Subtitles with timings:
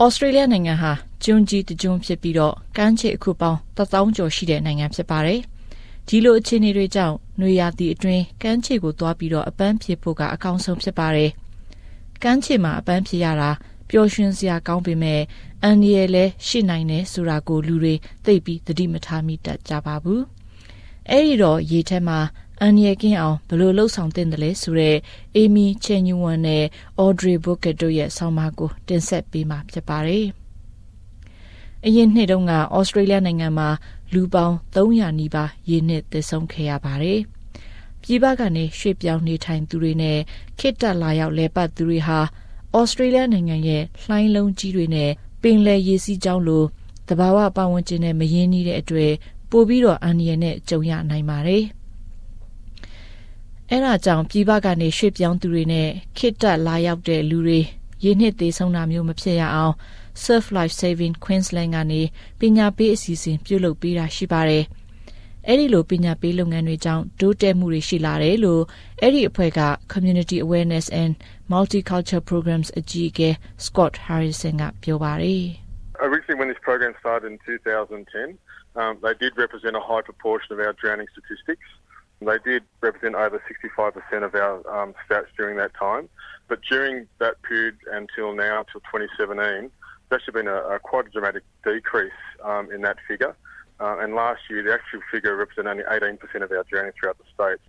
[0.00, 0.92] ဩစတြေးလျနိုင်ငံဟာ
[1.24, 5.40] ကျွန်းကြီးတကျွန်းဖြစ်ပြီးတော့ကမ်းခြေအခုပေါင်း1000ကျော်ရှိတဲ့နိုင်ငံဖြစ်ပါတယ်။
[6.08, 11.30] ဒီလိုအခြေအနေတွေကြောင့်နွေရာသီအတွင်းကမ်းခြေကိုသွားပြီးတော့အပန်းဖြေဖို့ကအကောင်းဆုံးဖြစ်ပါတယ်။
[12.22, 13.50] ကမ်းခြေမှာအပန်းဖြေရတာ
[13.90, 15.20] ပျော်ရွှင်စရာကောင်းပေမဲ့
[15.62, 20.20] အန်ဒီရဲ့လဲရှိနိုင်တယ်ဆိုတာကိုလူတွေသိပြီးသတိမထားမိတတ်ကြပါဘူး။
[21.10, 22.18] အဲဒီတော့ရေထဲမှာ
[22.64, 24.98] အန်ရီကင်းအောင်ဘယ်လိုလှုပ်ဆောင်တင်တယ်လဲဆိုတော့
[25.36, 26.64] အေမီချေညူဝမ်နဲ့
[26.98, 30.26] အော်ဒရီဘုကက်တို့ရဲ့ဆောင်းပါးကိုတင်ဆက်ပေးမှာဖြစ်ပါတယ်။
[31.86, 33.68] အရင်နှစ်တုန်းကဩစတြေးလျနိုင်ငံမှာ
[34.12, 37.20] လူပေါင်း300နီးပါးရေနစ်သဆုံးခဲ့ရပါတယ်။
[38.02, 40.18] ပြည်ပကနေရွှေ့ပြောင်းနေထိုင်သူတွေနဲ့
[40.58, 42.18] ခေတ္တလာရောက်လဲပတ်သူတွေဟာ
[42.76, 45.10] ဩစတြေးလျနိုင်ငံရဲ့လှိုင်းလုံးကြီးတွေနဲ့
[45.42, 46.64] ပင်လယ်ရေစီးကြောင်းလို
[47.08, 49.12] တဘာဝပတ်ဝန်းကျင်နဲ့မရင်းနှီးတဲ့အတွေ့
[49.50, 51.64] ပို့ပြီးတော့အန္တရာယ်နဲ့ကြုံရနိုင်ပါတယ်။
[53.70, 57.60] အဲဒါကြောင့်ပြည်ပကနေရွှေ့ပြောင်းသူတွေနဲ့ခိတ္တလာရောက်တဲ့လူတွေ
[58.04, 59.74] ရင်းနှစ်သေးဆုံးတာမျိုးမဖြစ်ရအောင်
[60.24, 62.00] Surf Life Saving Queensland ကနေ
[62.40, 64.64] ပညာပေးအစီအစဉ်ပြုလုပ်ပေးတာရှိပါတယ်။
[65.48, 68.62] အဲဒီလိုပညာပေးလုပ်ငန်းတွေကြောင့်တိုးတက်မှုတွေရှိလာတယ်လို့
[69.02, 69.60] အဲဒီအဖွဲ့က
[69.92, 71.12] Community Awareness and
[71.52, 73.28] Multicultural Programs အကြီးအကဲ
[73.66, 75.44] Scott Harrison ကပြောပါတယ်။
[76.06, 78.38] Originally when this program started in 2010,
[78.80, 81.66] um, they did represent a high proportion of our drowning statistics.
[82.24, 86.08] They did represent over 65% of our um, stats during that time.
[86.48, 89.70] But during that period until now, until 2017, there's
[90.12, 93.34] actually been a, a quite a dramatic decrease um, in that figure.
[93.80, 97.24] Uh, and last year, the actual figure represented only 18% of our drowning throughout the
[97.34, 97.60] state.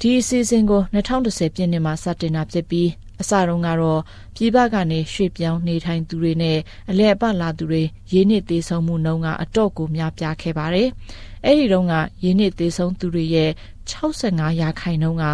[0.00, 2.88] ဒီအစီအစဉ်ကို2010ပြည့်နှစ်မှာစတင်တာဖြစ်ပြီး
[3.20, 4.00] အစတုန်းကတော့
[4.36, 6.58] ပြည်ပကနေရွှေ့ပြောင်းနေထိုင်သူတွေနဲ့
[6.90, 7.82] အလဲအပလာသူတွေ
[8.12, 10.88] ရင်းနှီးသေးဆုံးမှုနှုန်းကအတော့ကိုများပြားခဲ့ပါတယ်။
[11.46, 11.94] အဲဒီတုန်းက
[12.24, 13.50] ရင်းနှီးသေးဆုံးသူတွေရဲ့
[13.92, 15.24] 65ရာခိုင်နှုန်းက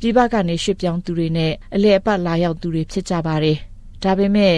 [0.00, 3.58] ပြည်ပကနေရွှေ့ပြောင်းသူတွေနဲ့အလဲအပတ်လာရောက်သူတွေဖြစ်ကြပါတယ်။
[4.02, 4.56] ဒါပေမဲ့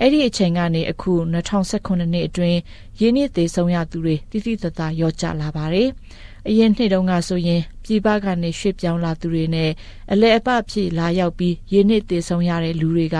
[0.00, 2.58] အဲ့ဒီအချိန်ကနေအခု2019နှစ်အတွင်း
[3.00, 5.88] ရင်းနှီးသေးဆုံးရသူတွေတိတိတသာရောကျလာပါတယ်။
[6.48, 9.70] အရင်နှစ်တုန်းကဆိုရင်ပြည်ပကနေရွှေ့ပြောင်းလာသူတွေနဲ့
[10.12, 13.18] အလဲအပဖြစ်လာရောက်ပြီးရင်းနှီးသေးဆုံးရတဲ့လူတွေက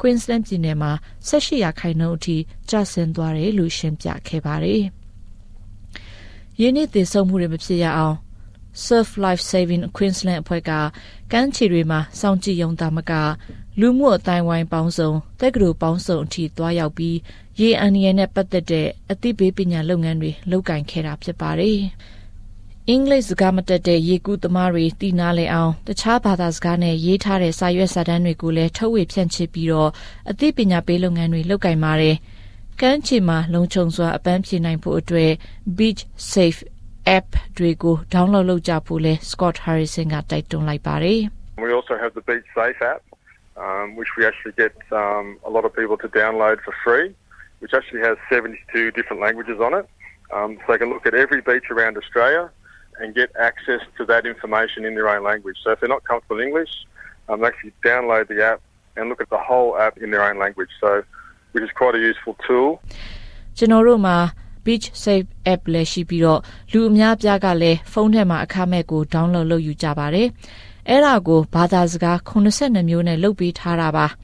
[0.00, 0.92] Queensland ပြည်နယ်မှာ
[1.28, 2.36] 18ရာခိုင်နှုန်းအထိ
[2.70, 4.82] ကျဆင်းသွားတယ်လို့ရှင်းပြခဲ့ပါတယ်။
[6.60, 8.16] ရင်းနှီးသေးဆုံးမှုတွေမဖြစ်ရအောင်
[8.74, 10.70] Surf Life Saving Queensland အဖွဲ့က
[11.32, 13.12] ကမ်းခြေတွေမှာစောင့်ကြည့်ရုံသာမက
[13.80, 15.10] လူမှုအတိုင်းဝိုင်းပေါင်းစုံ
[15.40, 17.16] တက္ကသိုလ်ပေါင်းစုံအထိသွားရောက်ပြီး
[17.60, 21.78] ရေအန်ရီနဲ့ပတ်သက်တဲ့အသိပေးပညာလုပ်ငန်းတွေလုပ်ကင်ခဲ့တာဖြစ်ပါတယ်။
[22.88, 29.90] အင်္ဂလိပ်စကားမတတ်တဲ့ရေကူးသမားတွေတည်နာလေအောင်တခြားဘာသာစကားနဲ့ရေးထားတဲ့စာရွက်စာတမ်းတွေကိုလည်းထုတ်ဝေဖြန့်ချိပြီးတော့
[30.30, 32.16] အသိပညာပေးလုပ်ငန်းတွေလုပ်ကင်ပါတယ်။
[32.80, 35.30] ကမ်းခြေမှာလုံခြုံစွာအပန်းဖြေနိုင်ဖို့အတွက်
[35.76, 36.02] Beach
[36.32, 36.60] Safe
[37.17, 37.27] app
[37.57, 41.21] တွေကို download လုပ်ကြဖို့လဲ Scott Harrison ကတိုက်တွန်းလိုက်ပါတယ်
[41.63, 43.01] We also have the Beach Safe app
[43.65, 47.07] um, which we actually get um, a lot of people to download for free
[47.61, 49.85] which actually has 72 different languages on it
[50.35, 52.43] um, so they can look at every beach around Australia
[52.99, 55.57] and get access to that information in their own language.
[55.63, 56.69] So if they're not comfortable in English,
[57.29, 58.59] um, they actually download the app
[58.95, 60.69] and look at the whole app in their own language.
[60.81, 61.03] So
[61.51, 62.69] which is quite a useful tool.
[63.57, 64.17] ကျွန်တော်တို့မှာ
[64.64, 66.40] Beach Safe app လည်းရှိပြီးတော့
[66.72, 70.28] လူအများပြားကလည်းဖုန်းထဲမှာအခမဲ့ကို download လုပ်ယူကြပါတယ်။
[70.88, 74.06] အဲ့ဒါကိုဘာသာစကား82မျိုးနဲ့လုပ်ပေးထားတာပါ။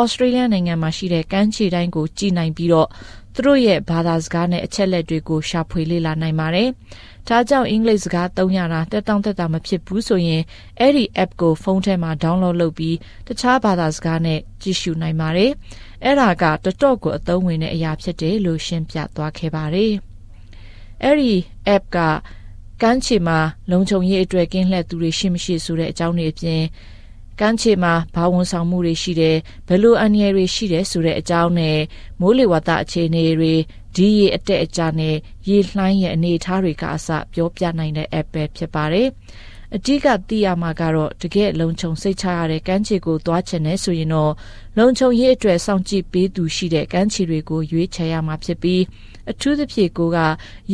[0.00, 2.88] Australia နိုင်ငံမှာရှိတဲ့ကမ်းခြေတိုင်းကိုကြည်နိုင်ပြီးတော့
[3.34, 6.68] သူတို့ရဲ့ဘာသာစကားနဲ့အချက်လက်တွေကိုရှာဖွေလေ့လာနိုင်ပါတယ်။
[7.28, 10.42] ဒါကြောင့်အင်္ဂလိပ်စကားသုံးရတာတက်တောင့်တက်တာမဖြစ်ဘူးဆိုရင်
[10.80, 15.50] အဲ့ဒီ app ကိုဖုန်းထဲမှာ download လုပ်ပြီးတခြားဘာသာစကားနဲ့ကြည့်ရှုနိုင်ပါတယ်။
[16.04, 19.92] အဲ့ဒါကတတော့ကိုအသုံးဝင်တဲ့အရာဖြစ်တယ်လို့ရှင်းပြသွားခဲ့ပါတယ်။
[21.04, 21.34] အဲ့ဒီ
[21.74, 21.98] app က
[22.82, 23.38] ကမ်းခြေမှာ
[23.70, 26.62] လုံခြုံရေးအတွက်ကင်းလှည့်သူတွေရှိမရှိဆိုတဲ့အကြောင်းတွေအပြင်
[27.40, 29.36] ကမ်းခြေမှာဘာဝန်ဆောင်မှုတွေရှိတယ်
[29.68, 31.78] ဘယ်လိုအန္တရာယ်တွေရှိတယ်ဆိုတဲ့အကြောင်းနဲ့
[32.20, 33.54] မိုးလေဝသအခြေအနေတွေ
[33.96, 35.16] ဒီရေအတက်အကျနဲ့
[35.48, 39.08] ရေလှိုင်းရဲ့အနေအထားတွေကအစပြောပြနိုင်တဲ့ app ပဲဖြစ်ပါတယ်
[39.76, 44.32] အကြီးကသိရမှာကတော့တကယ်လုံခြုံစိတ်ချရတဲ့ကမ်းခြေကိုသွားချင်နေဆိုရင်တော့
[44.78, 48.82] လုံခြုံရေးအတွက်စောင့်ကြည့်ပေးသူရှိတဲ့ကမ်းခြေတွေကိုရွေးချယ်ရမှာဖြစ်ပြီး
[49.30, 50.18] အထူးသဖြင့်ကိုက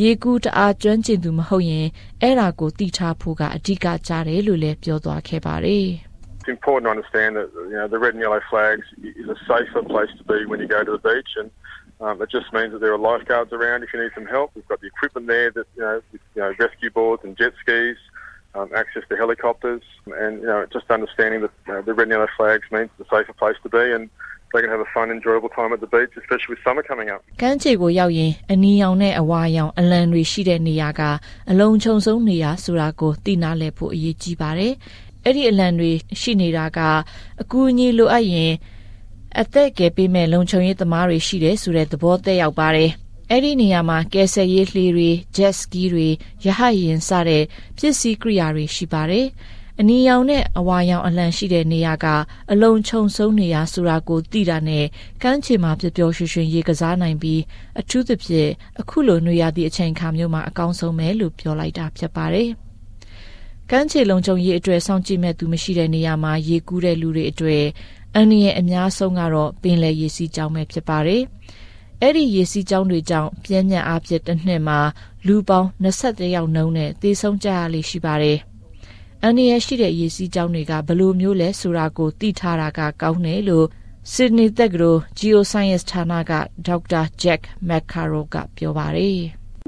[0.01, 1.87] ရေကူးတအားကျွမ်းကျင်သူမဟုတ်ရင်
[2.21, 6.08] အဲ့ဒါကိုသိထားဖို့ကအဓိကကြားတယ်လို့လည်းပြောသွားခဲ့ပါတယ်။ it's
[6.48, 10.10] important to understand that you know the red and yellow flags is a safer place
[10.18, 11.50] to be when you go to the beach, and
[12.00, 14.50] Um, it just means that there are lifeguards around if you need some help.
[14.54, 17.52] We've got the equipment there that you know, with, you know rescue boards and jet
[17.60, 17.96] skis,
[18.54, 22.12] um, access to helicopters, and you know just understanding that you know, the red and
[22.16, 24.10] yellow flags means it's a safer place to be and
[24.52, 27.20] they can have a fun, enjoyable time at the beach, especially with summer coming up.
[27.42, 31.02] ကမ်းခြေကိုရောက်ရင်အနီရောင်နဲ့အဝါရောင်အလံတွေရှိတဲ့နေရာက
[31.50, 34.74] အလုံးချုံဆုံးနေရာဆိုတာကိုသိနာလည်ဖို့အရေးကြီးပါတယ်။
[35.25, 36.79] အဲ့ဒီအလံတွေရှိနေတာက
[37.41, 38.53] အကူအညီလိုအပ်ရင်
[39.41, 42.91] အသက်ကယ်ပေးမဲ့လုံခြုံရေးသမားတွေရှိတယ်ဆိုတဲ့သဘောသက်ရောက်ပါတယ်။
[43.31, 46.07] အဲ့ဒီနေရာမှာကယ်ဆယ်ရေးလှေတွေ jet ski တွေ
[46.45, 47.43] ရဟတ်ယာဉ်စတဲ့
[47.77, 49.27] ပစ္စည်းကိရိယာတွေရှိပါတယ်။
[49.79, 52.05] အနီရောင်နဲ့အဝါရောင်အလံရှိတဲ့နေရာက
[52.51, 54.85] အလုံးချုံဆုံးနေရာဆိုတာကိုသိတာနဲ့
[55.23, 57.41] ကမ်းခြေမှာပျော်ပျော်ရွှင်ရွှင်ရေကစားနိုင်ပြီး
[57.79, 58.49] အထူးသဖြင့်
[58.79, 62.49] အခုလိုနေရာသည့်အချိန်ခါမျိုးမှာအကောင်းဆုံးပဲလို့ပြောလိုက်တာဖြစ်ပါတယ်။
[63.71, 67.65] ကမ်းခြေလုံးချုံရေးအတွက်စောင့်ကြည့်မဲ့သူမရှိတဲ့နေရာမှာရေကူးတဲ့လူတွေအတွက်
[68.15, 71.21] အန်ဒီရဲ့အများဆုံးကတော့ပင်လယ်ရေစီးကြောင်းပဲဖြစ်ပါတယ်။
[72.01, 74.79] အဲ့ဒီရေစီးကြောင်းတွေကြောင့်ပြင်းညံ့အားဖြင့်တစ်နှစ်မှာ
[75.27, 78.37] လူပေါင်း23ယောက်နှုန်းနဲ့သေဆုံးကြရလိမ့်ရှိပါတယ်။
[79.23, 83.67] အန္တရာယ်ရှိတဲ့ရေစီးကြောင်းတွေကဘလို့မျိုးလဲဆိုတာကိုသိထားတာကကောင်းတယ်လို့
[84.13, 86.33] Sydney တက္ကသိုလ် Geoscience ဌာနက
[86.67, 87.03] Dr.
[87.21, 89.19] Jack McCarroll ကပြောပါတယ်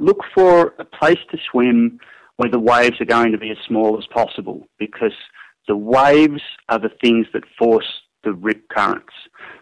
[0.07, 0.53] Look for
[0.83, 1.79] a place to swim
[2.41, 5.13] where the waves are going to be as small as possible because
[5.67, 7.85] the waves are the things that force
[8.23, 9.13] the rip currents.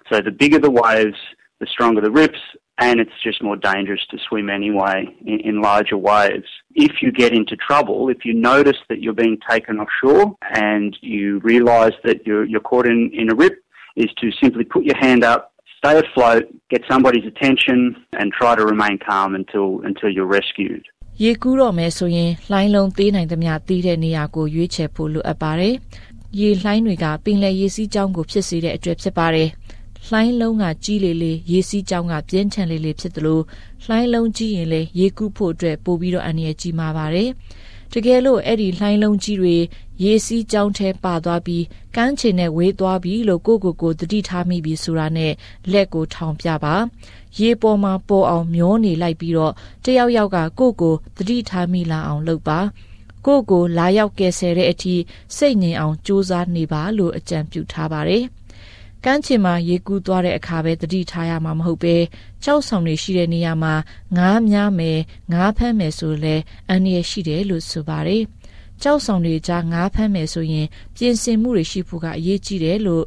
[0.09, 1.17] So the bigger the waves,
[1.59, 2.39] the stronger the rips,
[2.77, 6.47] and it's just more dangerous to swim anyway in, in, larger waves.
[6.73, 11.39] If you get into trouble, if you notice that you're being taken offshore and you
[11.39, 13.61] realise that you're, you're caught in, in a rip,
[13.97, 15.51] is to simply put your hand up,
[15.83, 20.87] stay afloat, get somebody's attention, and try to remain calm until until you're rescued.
[21.23, 25.75] ရေကူးတော့မယ်ဆိုရင်လှိုင်းလုံးသေးနိုင်သမျှတီးတဲ့နေရာကိုရွေးချယ်ဖို့လိုအပ်ပါတယ်။
[26.39, 29.49] ရေလှိုင်းတွေကပင်လယ်ရေစီးကြောင်းကိုဖြစ်စေတဲ့အတွက်ဖြစ်ပါတယ်။
[30.07, 33.39] လှိုင်းလုံးကကြီးလေလေရေစီးကြောင်းကပြင်းထန်လေလေဖြစ်သလို
[33.85, 37.29] လှိုင်းလုံးကြီးရင်လည်းရေကူးဖို့အတွက်ပို့ပြီးတော့အန္တရာယ်ကြီးမှာပါတယ်။
[37.93, 39.57] တကယ်လို့အဲ့ဒီလှိုင်းလုံးကြီးတွေ
[40.03, 41.63] ရေစီးကြောင်းထဲပါသွားပြီး
[41.95, 45.33] ကမ်းခြေနဲ့ဝေးသွားပြီးလို့ကိုကိုကိုတတိထားမိပြီးဆိုတာနဲ့
[45.71, 46.75] လက်ကိုထောင်ပြပါ
[47.39, 49.53] ရေပေါ်မှာပေါ်အောင်မျောနေလိုက်ပြီးတော့
[49.83, 52.59] တယောက်ယောက်ကကိုကိုတတိထားမိလာအောင်လုပ်ပါ
[53.25, 54.95] ကိုကိုလာရောက်ကယ်ဆယ်တဲ့အထိ
[55.37, 58.25] စိတ်ငြိမ်အောင်ကြိုးစားနေပါလို့အကြံပြုထားပါတယ်။
[59.05, 61.95] ကမ်းခြေမှာရေကူးသွားတဲ့အခါပဲတတိထားရမှာမဟုတ်ပဲ
[62.43, 63.73] ကြောက်ဆောင်တွေရှိတဲ့နေရာမှာ
[64.17, 64.99] ငားများမယ်
[65.33, 66.35] ငားဖမ်းမယ်ဆိုလဲ
[66.69, 68.23] အန္တရာယ်ရှိတယ်လို့ဆိုပါတယ်။
[68.83, 73.05] ကြောက်ဆောင်တွေကြားငားဖမ်းမယ်ဆိုရင်ပြင်ဆင်မှုတွေရှိဖို့ကအရေးကြီးတယ်လို့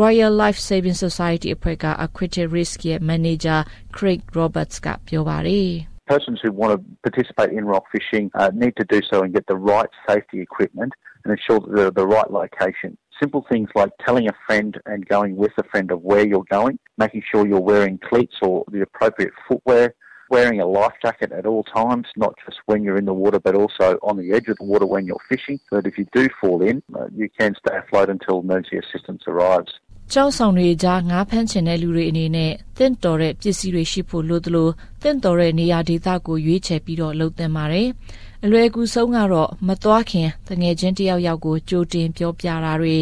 [0.00, 3.58] Royal Life Saving Society အဖွဲ့က Aquatic Risk ရဲ့ Manager
[3.96, 5.70] Craig Roberts ကပြောပါတယ်
[6.14, 9.44] Persons who want to participate in rock fishing uh, need to do so and get
[9.52, 10.92] the right safety equipment
[11.22, 12.90] and ensure that they're the right location.
[13.20, 16.78] Simple things like telling a friend and going with a friend of where you're going,
[16.98, 19.94] making sure you're wearing cleats or the appropriate footwear,
[20.30, 23.54] wearing a life jacket at all times, not just when you're in the water, but
[23.54, 26.28] also on the edge of the water when you're fishing, so that if you do
[26.40, 29.72] fall in, uh, you can stay afloat until emergency assistance arrives.
[30.12, 34.68] ကျောင်းဆောင်တွေကြားငါးဖမ်းချင်တဲ့လူတွေအနေနဲ့တင့်တော်တဲ့ပစ္စည်းတွေရှိဖို့လိုသလို
[35.02, 37.88] တင့်တော်တဲ့နေရာဒေသကိုရွေးချယ်ပြီးတော့လှုပ်သင့်ပါတယ်။
[38.46, 42.96] အလွယ်ကူဆုံးကတော့မသွားခင်တငယ်ချင်းတယောက်ယောက်ကိုကြိုတင်ပြောပြတာတွေ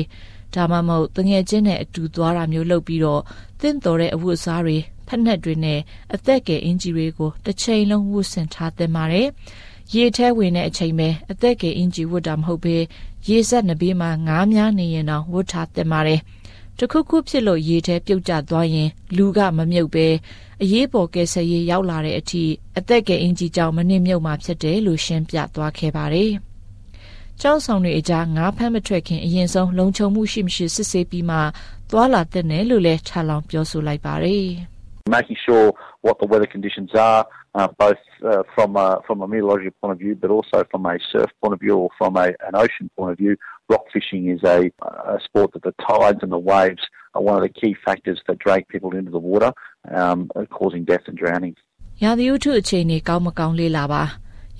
[0.54, 3.22] ဒါမှမဟုတ်တငယ်ချင်းနဲ့အတူသွားတာမျိုးလုပ်ပြီးတော့
[3.60, 5.80] တင့်တော်တဲ့အဝတ်အစားတွေဖက်နှက်တွေနဲ့
[6.14, 9.28] အသက်ကယ်အင်ဂျီတွေကိုတစ်ချိန်လုံးဝတ်ဆင်ထားသင့်ပါတယ်
[9.94, 12.76] ရေထဲဝင်တဲ့အချိန်ပဲအသက်ကယ်အင်ဂျီဝတ်တာမဟုတ်ဘဲ
[13.28, 16.20] ရေဆက်နှဘေးမှာငားများနေရင်တော့ဝတ်ထားသင့်ပါတယ်
[16.78, 20.06] တခုခုဖြစ်လို့ရေထဲပြုတ်ကျသွားရင် လူကမမြုပ်ပဲ
[20.62, 22.44] အရေးပေါ်ကယ်ဆယ်ရေးရောက်လာတဲ့အထိ
[22.78, 26.32] အသက်ကယ်အင်ဂျီကြောင့်မနစ်မြုပ်မှာဖြစ်တယ်လို့ရှင်းပြသွားခဲ့ပါတယ်။
[27.40, 31.38] ကျောင်းဆောင်တွေအကြားငါးဖမ်းမထွက်ခင်အရင်ဆုံးလုံခြုံမှုရှိမရှိစစ်ဆေးပြီးမှ
[31.90, 34.46] သွာလာတဲ့နယ်လို့လည်းထပ်လောင်းပြောဆိုလိုက်ပါတယ်။
[35.18, 35.66] Making sure
[36.06, 37.22] what the weather conditions are,
[37.54, 40.98] uh, both uh, from a, from a meteorological point of view, but also from a
[41.10, 43.36] surf point of view or from a, an ocean point of view.
[43.68, 44.70] Rock fishing is a,
[45.16, 46.82] a sport that the tides and the waves
[47.14, 49.52] are one of the key factors that drag people into the water,
[49.90, 51.56] um, causing death and drowning.
[52.04, 54.02] ရာသီဥတုအခြေအနေကောင်းမကောင်းလေ့လာပါ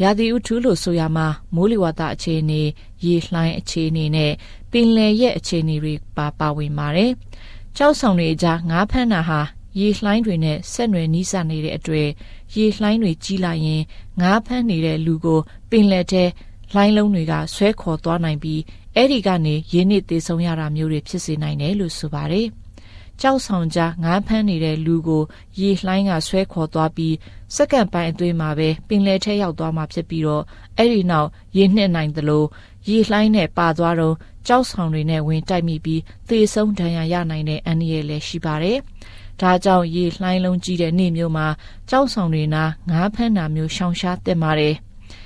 [0.03, 2.63] ရာသီဥတုလို့ဆိုရမှာမိုးလေဝသအခြေအနေ
[3.05, 4.33] ရေလှိုင်းအခြေအနေနဲ့
[4.71, 7.11] ပင်လယ်ရဲ့အခြေအနေတွေပါပါဝင်ပါတယ်။
[7.77, 9.41] ကြောက်ဆောင်တွေကြားငါးဖမ်းတာဟာ
[9.79, 12.09] ရေလှိုင်းတွေနဲ့ဆက်နွယ်နီးစပ်နေတဲ့အတွေ့
[12.55, 13.83] ရေလှိုင်းတွေကြီးလာရင်
[14.21, 16.25] ငါးဖမ်းနေတဲ့လူကိုပင်လယ်ထဲ
[16.73, 18.61] လှိုင်းလုံးတွေကဆွဲခေါ်သွားနိုင်ပြီး
[18.97, 22.47] အဲ့ဒီကနေရင်းနှီးသေးဆုံးရတာမျိုးတွေဖြစ်စေနိုင်တယ်လို့ဆိုပါတယ်။
[23.21, 25.23] ကြောက်ဆောင်ကြားငားဖမ်းနေတဲ့လူကို
[25.61, 27.15] ရေလှိုင်းကဆွဲခေါ်သွားပြီး
[27.57, 30.45] စက္ကန့်ပိုင်းအသွေးမှာပဲပင်လယ်ထဲရောက်သွားမှာဖြစ်ပြီးတော့
[30.77, 32.45] အဲ့ဒီနောက်ရေနှစ်နိုင်သလို
[32.89, 41.47] ရေလှိုင်းနဲ့ပါသွားတော့ကြောက်ဆောင်တွေနဲ့ဝင်တိုက်မိပြီးသေဆုံးဒဏ်ရာရနိုင်တဲ့အန္တရာယ်လည်းရှိပါတယ်။တ ဒါကြောင့်ရေလှိုင်းလုံးကြီးတဲ့နေ့မျိုးမှာ
[41.91, 44.75] ကြောက်ဆောင်တွေနာငါးဖမ်းတာမျိုးရှောင်ရှားသင့်ပါတယ်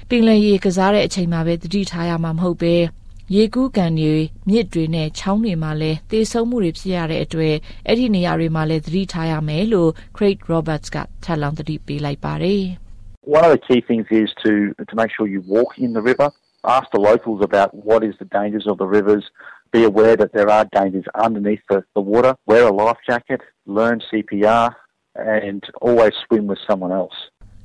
[0.08, 2.75] ပင်လယ်ရေကစားတဲ့အချိန်မှာပဲတတိထားရမှာမဟုတ်ပဲ
[3.34, 4.14] ရေကူးကန်တွေ
[4.48, 7.54] မြစ်တွေနဲ့ချောင်းတွေမှာလည်းသေဆုံးမှုတွေဖြစ်ရတဲ့အတွက်
[7.86, 12.62] အဲ့ဒီနေရာတွေမှာလည်းသတိထားရမယ်လို့ Craig Roberts ကထပ်လောင်းသတိပေးလိုက်ပါတယ်
[13.36, 14.52] One of the key things is to
[14.88, 16.28] to make sure you walk in the river.
[16.76, 19.25] Ask the locals about what is the dangers of the rivers.
[19.76, 22.32] Be aware that there are dangers underneath the, the water.
[22.50, 23.40] Wear a life jacket.
[23.66, 24.75] Learn CPR,
[25.16, 27.16] and always swim with someone else.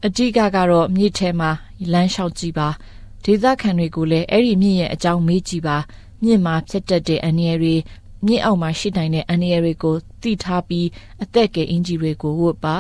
[0.08, 1.52] အဓိကကတော့မြစ်ထဲမှာ
[1.94, 2.70] လမ်းလျှောက်ကြည့်ပါ
[3.26, 5.78] ဒေသခံတွေကိုလည်းအဲ့ဒီမြစ်ရဲ့အကြောင်းမေးကြည့်ပါ
[6.24, 7.76] မြစ်မှာဖြစ်တတ်တဲ့အန္တရာယ်တွေ
[8.26, 10.88] မြစ်အောက်မှာရှိနိုင်တဲ့အန္တရာယ်တွေကိုသိထားပြီး
[11.24, 12.78] အသက်ကယ်အင်ဂျီတွေကိုဝတ်ပါ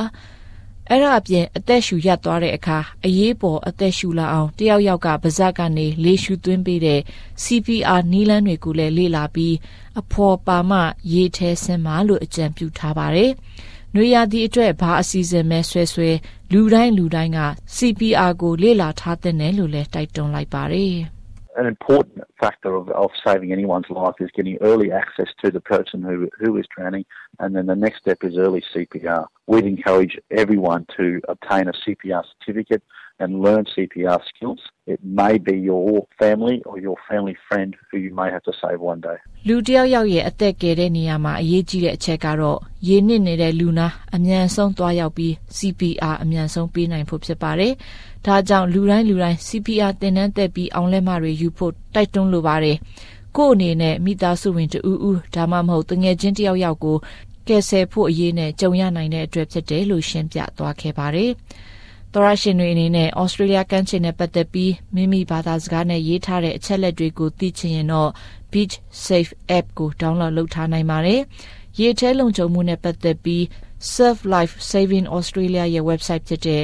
[0.93, 6.99] အဲ့ဒါအပြင်အသက်ရှူရပ်သွားတဲ့အခါအရေးပေါ်အသက်ရှူလာအောင်တယောက်ယောက်ကပါဇက်ကနေလေရှူသွင်းပေးတဲ့
[7.43, 9.55] CPR နီးလန်းတွေကိုလည်းလေ့လာပြီး
[9.99, 10.71] အဖော်ပါမ
[11.13, 13.31] ရေထဲဆင်းမှလို့အကြံပြုထားပါတယ်။
[13.95, 16.09] နွေရာသီအတွက်ဘာအစီအစဉ်မဲဆွဲဆွဲ
[16.51, 17.39] လူတိုင်းလူတိုင်းက
[17.75, 20.95] CPR ကိုလေ့လာထားတဲ့နယ်လို့လည်းတိုက်တွန်းလိုက်ပါတယ်။
[21.56, 26.02] An important factor of, of saving anyone's life is getting early access to the person
[26.02, 27.06] who, who is drowning,
[27.38, 29.26] and then the next step is early CPR.
[29.46, 32.82] We'd encourage everyone to obtain a CPR certificate
[33.18, 34.60] and learn CPR skills.
[34.86, 38.80] It may be your family or your family friend who you may have to save
[38.80, 39.18] one day.
[39.48, 47.72] လူတယောက်ယောက်ရဲ့အသက်ကယ်တဲ့နေရာမှာအရေးကြီးတဲ့အချက်ကတော့ရေနစ်နေတဲ့လူနာအမြန်ဆုံးသွားရောက်ပြီး CPR အမြန်ဆုံးပေးနိုင်ဖို့ဖြစ်ပါတယ်။
[48.25, 52.77] ဒါကြောင့်လူတိုင်းလူတိုင်း CPR သင်တန်းတက်ပြီးအောင်လက်မတွေယူဖို့တိုက်တွန်းလိုပါတယ်။
[53.37, 56.97] ကို့အနေနဲ့မိသားစုဝင်တူဦးဒါမှမဟုတ်တငယ်ချင်းတယောက်ယောက်ကို
[57.47, 61.31] ကယ်ဆယ်ဖို့အရေးနဲ့ကြုံရနိုင်တဲ့အတွက်ဖြစ်တယ်လို့ရှင်းပြသွားခဲ့ပါတယ်။
[62.13, 68.09] သောရရှင်တွေအနေနဲ့ဩစတြေးလျကမ်းခြေနဲ့ပတ်သက်ပြီးမိမိဘာသာစကားနဲ့ရေးထားတဲ့အချက်လက်တွေကိုသိချင်ရင်တော့
[68.51, 68.75] Beach
[69.05, 71.21] Safe App ကို download လုပ်ထားနိုင်ပါတယ်။
[71.79, 73.43] ရေထဲလုံခြုံမှုနဲ့ပတ်သက်ပြီး
[73.93, 76.63] Surf Life Saving Australia ရဲ့ website ဖြစ်တဲ့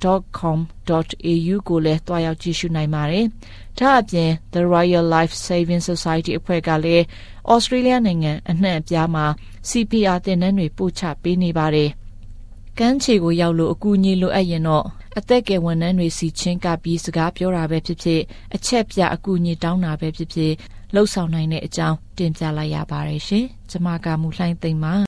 [0.00, 3.24] sls.com.au ကိုလည်းတွားရောက်ကြည့်ရှုနိုင်ပါတယ်။
[3.78, 7.04] ဒါအပြင် The Royal Life Saving Society အဖွဲ့ကလည်း
[7.52, 9.26] Australia နိုင်ငံအနှံ့အပြားမှာ
[9.68, 11.90] CPR သင်တန်းတွေပို့ချပေးနေပါတယ်။
[12.78, 14.84] ကမ်းခြေကိုရောက်လို့အကူအညီလိုအပ်ရင်တော့
[15.18, 18.20] အသက်ကယ်ဝန်ထမ်းတွေစီချင်းကပြီးစကားပြောတာပဲဖြစ်ဖြစ်
[18.54, 20.52] အချက်ပြအကူအညီတောင်းတာပဲဖြစ်ဖြစ်
[20.94, 25.07] လှုပ်ဆောင်နိုင်တဲ့အကြောင်းတင်ပြလိုက်ရပါတယ်ရှင်။ကျွန်မကမူလှိုင်းသိမ့်ပါ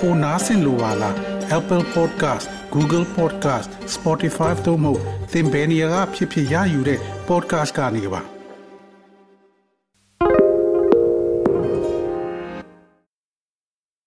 [0.00, 1.14] ပိုနားဆင်လိုပါလား
[1.58, 4.92] Apple Podcast Google Podcast Spotify တို့မှာ
[5.32, 6.98] သင်ပင်ရာဖြစ်ဖြစ်ရယူတဲ့
[7.28, 8.33] podcast ကနေပါ